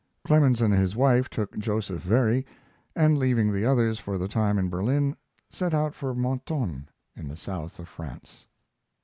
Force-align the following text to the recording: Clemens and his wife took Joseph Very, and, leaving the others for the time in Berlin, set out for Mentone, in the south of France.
Clemens 0.25 0.61
and 0.61 0.73
his 0.73 0.95
wife 0.95 1.29
took 1.29 1.55
Joseph 1.59 2.01
Very, 2.01 2.43
and, 2.95 3.19
leaving 3.19 3.51
the 3.53 3.65
others 3.67 3.99
for 3.99 4.17
the 4.17 4.27
time 4.27 4.57
in 4.57 4.67
Berlin, 4.67 5.15
set 5.51 5.75
out 5.75 5.93
for 5.93 6.15
Mentone, 6.15 6.87
in 7.15 7.27
the 7.27 7.37
south 7.37 7.77
of 7.77 7.87
France. 7.87 8.47